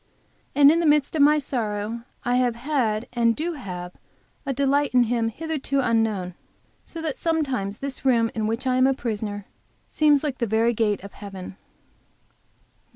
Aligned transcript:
And 0.55 0.71
in 0.71 0.79
the 0.79 0.87
midst 0.87 1.15
of 1.15 1.21
my 1.21 1.37
sorrow 1.37 2.05
I 2.25 2.37
have 2.37 2.55
had 2.55 3.07
and 3.13 3.35
do 3.35 3.53
have 3.53 3.91
a 4.47 4.51
delight 4.51 4.95
in 4.95 5.03
Him 5.03 5.27
hitherto 5.29 5.79
unknown, 5.79 6.33
so 6.83 7.03
that 7.03 7.19
sometimes 7.19 7.77
this 7.77 8.03
room 8.03 8.31
in 8.33 8.47
which 8.47 8.65
I 8.65 8.77
am 8.77 8.87
a 8.87 8.95
prisoner 8.95 9.45
seems 9.87 10.23
like 10.23 10.39
the 10.39 10.47
very 10.47 10.73
gate 10.73 11.03
of 11.03 11.13
heaven. 11.13 11.55